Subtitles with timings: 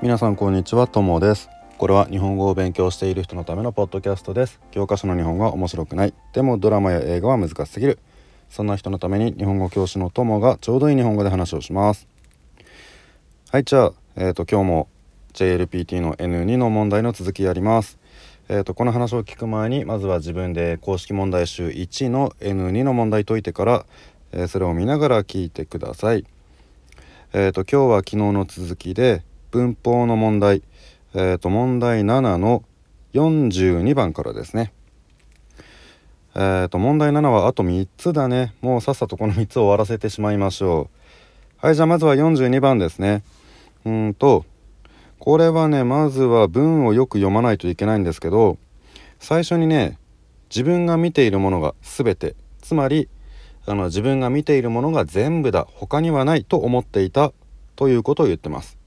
[0.00, 1.50] 皆さんこんにちはともです。
[1.76, 4.60] これは日本語を勉強している人のためのポッドキャストです。
[4.70, 6.14] 教科書の日本語は面白くない。
[6.32, 7.98] でもドラマや映画は難しすぎる。
[8.48, 12.06] そんな人のために日本語教師のともがちょうどいい日本語で話をします。
[13.50, 14.88] はいじゃあえっ、ー、と今日も
[15.32, 17.98] JLPT の N2 の問題の続きやります。
[18.48, 23.84] えーと、この話を聞く前にまずは自分で公式問題集1の N2 の問題解いてから、
[24.30, 26.24] えー、それを見ながら聞いてください。
[27.32, 30.62] えーと今日は昨日の続きで文法の問題、
[31.14, 32.64] えー、と問題7の
[33.14, 34.72] 42番からですね。
[36.34, 38.54] えー、と問題7はあと3つだね。
[38.60, 40.90] もうさっさとこの3つを終わらせてしまいましょ
[41.62, 41.66] う。
[41.66, 43.24] はい、じゃあまずは42番ですね。
[43.84, 44.44] うんと、
[45.18, 48.58] これはね、まずは文をよく読まないといけないんですけど、
[49.18, 49.98] 最初にね、
[50.50, 53.08] 自分が見ているものが全て、つまり、
[53.66, 57.32] あの自分が見ているものが全部だ、他にはないと思っていた
[57.74, 58.77] ということを言ってます。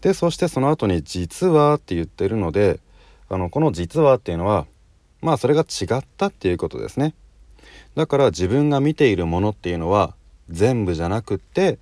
[0.00, 2.80] でそしてその後に「実は」って言ってるので
[3.28, 4.66] あのこの「実は」っていうのは
[5.20, 7.14] まあそれが違ったっていうことですね。
[7.94, 10.14] だから自分が見ているものっていうのは
[10.48, 11.78] 全部じゃなくって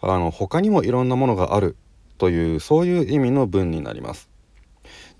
[0.00, 1.76] あの他にもいろんなものがある
[2.18, 4.30] というそういう意味の文になります。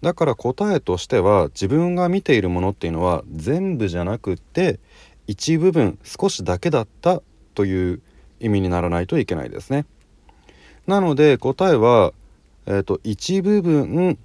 [0.00, 4.80] だから答えとしては自分が見ているものっていうのは全部じゃなくって
[5.26, 7.22] 一部分少しだけだった
[7.54, 8.00] という
[8.38, 9.84] 意味にならないといけないですね。
[10.86, 12.12] なので答えは
[12.70, 14.16] えーと、一部分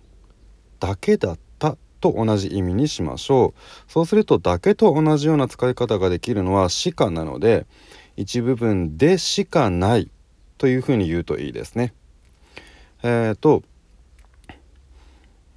[0.79, 7.66] だけだったと同じ意味にしましょうそうするとだけと同じような使い方ができるのはしかなので
[8.17, 10.11] 一部分でしかない
[10.59, 11.93] というふうに言うといいですね。
[13.01, 13.63] えっ、ー、と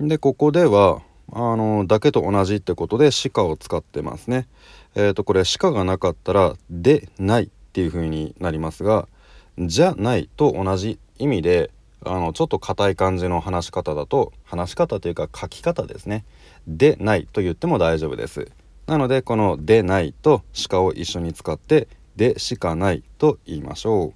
[0.00, 4.48] でここではあのだけと同じってことで「しか」を使ってますね。
[4.94, 9.08] えっ、ー、とこれ「しか」がなかったら「でない」っていうふうになりますが
[9.60, 11.70] 「じゃない」と同じ意味で
[12.04, 16.24] あのちょっと硬い感じの話し方だと話し方というか書き方ですね。
[16.66, 18.50] でないと言っても大丈夫です。
[18.86, 24.14] なのでこのでないと鹿を一緒に使ってでしかないと言いましょう。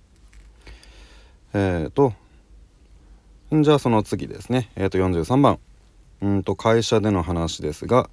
[1.55, 2.15] えっ、ー、と
[3.53, 4.71] じゃあその次ですね。
[4.77, 5.59] えっ、ー、と43番。
[6.23, 8.09] うんと会社での話ですが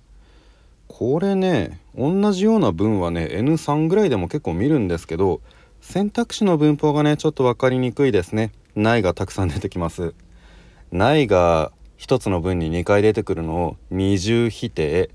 [0.88, 5.42] これね同じような文はね N3 ぐらいでも結構見るんですけど
[5.80, 8.52] 選択肢の文法がねちょっと分かりにくいですね。
[8.76, 10.14] ないがたくさん出てきます。
[10.92, 15.10] ないが一つの文に2回出てくるのを二重否定。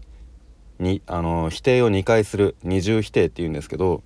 [0.80, 2.56] にあの否定を2回する。
[2.62, 4.02] 二重否定っていうんですけど。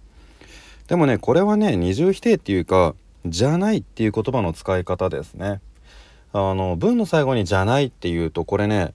[0.88, 2.94] でもねこれはね二重否定っていうか
[3.26, 5.60] じゃないっていう言葉の使い方ですね。
[6.32, 8.94] あの文の最後にじゃないっていうとこれね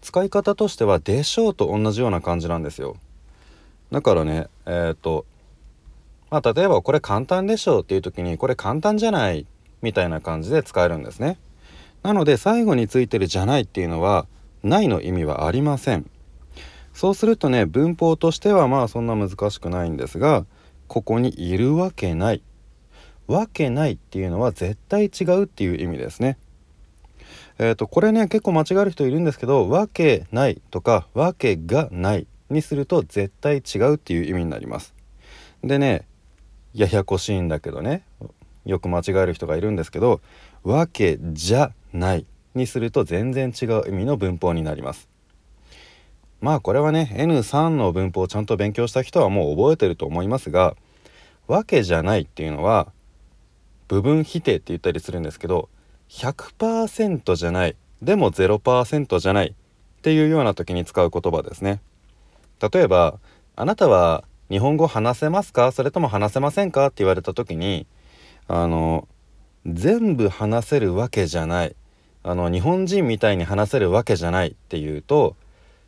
[0.00, 2.96] 使い方としてはでしょうと同じような感じなんですよ。
[3.92, 5.24] だからねえっ、と
[6.30, 9.46] まあ例えばこれ簡単でしょうっていう時にこれ簡単じゃない
[9.82, 11.38] みたいな感じで使えるんですね。
[12.02, 14.26] なので最後についてる「じゃない」っていうのは
[14.62, 16.08] 「ない」の意味はありません。
[16.92, 20.44] そうするとね文法としてはまあそんな難しくないんですが
[20.88, 22.42] ここにいるわけない。
[23.26, 26.36] わけないっていうのは絶対違うっていう意味ですね。
[27.58, 34.94] えっ、ー、とこれね結構間違える人いるんですけど「わけない」とか「わけがない」にすると絶対違うっていう意味になります。
[35.62, 36.06] でね
[36.72, 38.02] ややこしいんだけどね
[38.70, 40.20] よく間違える人がいるんですけど
[40.62, 45.08] 「わけじゃない」にすると全然違う意味の文法になります。
[46.40, 50.74] まあこれはね N3 の文法をちゃんと勉強した人はもう覚えてると思いますが
[51.48, 52.92] 「わけじゃない」っていうのは
[53.88, 55.68] 部分否定って言ったりするんですけど
[56.08, 61.80] 100%じゃないでも0%じゃないっていうような時に使う言葉ですね。
[62.72, 63.18] 例えば
[63.56, 65.72] 「あなたは日本語話せますか？
[65.72, 67.86] それとも話せませんか?」って言われた時に
[68.48, 69.08] 「あの
[69.66, 71.76] 全部話せるわけじゃない。
[72.22, 75.36] あの日本人みたいに話せるわけじゃないっていうと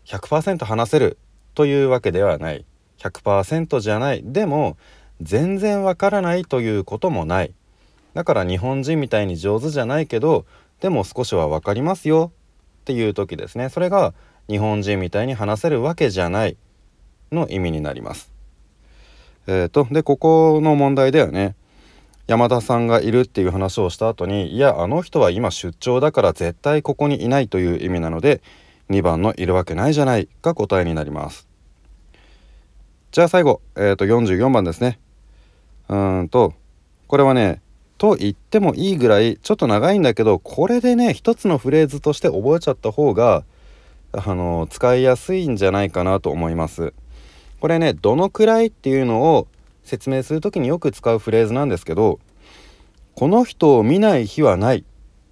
[0.06, 1.18] 100%話せる
[1.54, 2.64] というわけではない。
[2.98, 4.22] 100%じゃない。
[4.24, 4.76] でも
[5.20, 7.54] 全然わからないということもない。
[8.14, 10.44] だから日本人みたいに上手じゃないけど
[10.80, 12.32] でも少しは分かりますよ
[12.82, 13.68] っていう時ですね。
[13.68, 14.14] それが
[14.48, 16.56] 日本人みたいに話せるわけじゃない
[17.30, 18.32] の意味になります。
[19.46, 21.56] えーと、とでここの問題ではね。
[22.28, 28.42] 山田さんがいるっていう話をした後にいやあの人は今出張だから絶対ここにいないという意味なので
[28.90, 31.48] 2番のいるわけないじゃないが答えになります。
[33.10, 34.98] じゃあ最後、えー、と44番ですね。
[35.88, 36.54] うんと
[37.08, 37.60] これはね
[37.98, 43.44] と言ってもいいぐらいちょっと長いんだけどこれでね一つのフレーズとして覚えちゃった方が
[44.12, 46.94] あの使いやすいんじゃないかなと思います。
[47.60, 49.46] これねどのくらいっていうのを
[49.84, 52.20] 説明する時によく使うフレーズなんですけど
[53.14, 54.84] この人を見ない日はない。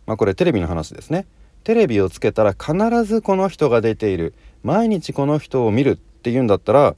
[0.07, 1.27] まあこれテレビの話ですね。
[1.65, 4.35] テレビをつけたら必ずこの人が出ている。
[4.63, 6.95] 毎日この人を見るっていうんだったら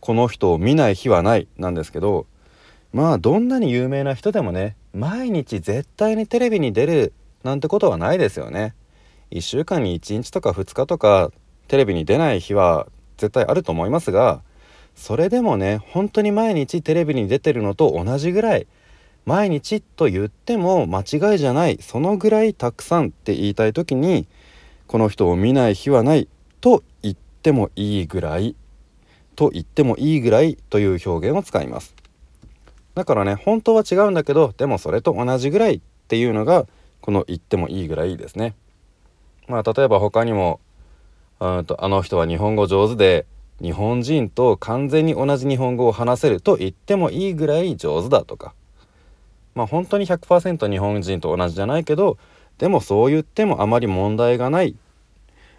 [0.00, 1.48] この人を見ない日はない。
[1.56, 2.26] なんですけど
[2.92, 7.12] まあどんなに有名な人でもね毎日絶対にテレビに出る。
[7.44, 8.74] なんてことはないですよね。
[9.30, 11.30] 1週間に1日とか2日とか
[11.68, 12.86] テレビに出ない日は
[13.16, 14.42] 絶対あると思いますが
[14.96, 18.66] それでもね本当に毎日テレビに出てるのと同じぐらい
[19.26, 24.26] 毎日と言っても間違いじゃないそのぐらいたくさんって言いたい時に
[24.86, 26.28] この人を見ない日はない
[26.60, 28.56] と言ってもいいぐらい
[29.36, 31.94] と言ってもいいぐらいという表現を使います。
[32.94, 36.66] だからね本当は違うんだけどでもそれと同じぐらいっていうのが
[37.02, 38.54] この言ってもいいぐらいですね。
[39.48, 40.60] まあ例えば他にも
[41.40, 43.26] うんとあの人は日本語上手で
[43.62, 48.54] 日本人と完全に同じ日本語を話せると言ってもいいぐらい上手だとか。
[49.54, 52.18] まあ本当に100%日本人と同じじゃないけど
[52.58, 54.76] でもそう言ってもあまり問題がない、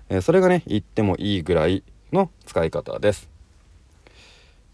[0.10, 1.84] えー、それがね言ってもいいぐらい
[2.14, 3.30] の使い方です。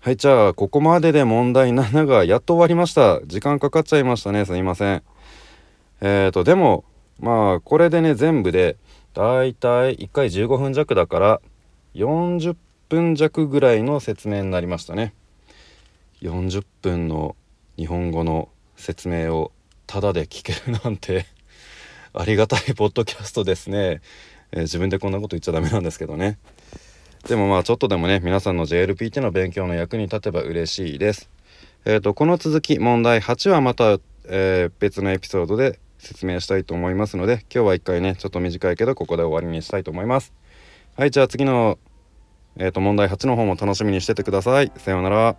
[0.02, 3.22] はいじゃあここまでで問題7がやっと終わりました。
[3.26, 4.44] 時間かかっちゃいましたね。
[4.44, 5.04] すいません。
[6.02, 6.84] えーとでも
[7.22, 8.76] まあこれでね全部で
[9.14, 11.42] だいたい1回15分弱だから
[11.96, 12.58] 40
[12.94, 15.16] 分弱ぐらいの説明になりましたね。
[16.22, 17.36] 40分の
[17.76, 19.52] 日本語の説明を
[19.88, 21.26] タダで聞けるなんて
[22.14, 24.02] ありがたいポッドキャストですね、
[24.52, 26.38] えー、自分でこんなこと言っちゃダメなんですけどね。
[27.28, 31.32] でもまあちょっとでもね皆さんの JLPT の勉強の役に立てば嬉しいです。
[31.86, 40.32] えっ、ー、とこの続き問題8はまた、えー、別のエピソードで説明したいと思いますので今日は一回ねちょっと短いけどここで終わりにしたいと思います。
[40.96, 41.80] はいじゃあ次の
[42.58, 44.72] えっ、ー、と問題8の方も楽しみにしててください。
[44.78, 45.36] さようなら。